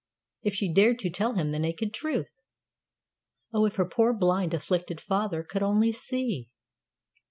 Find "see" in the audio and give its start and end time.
5.91-6.49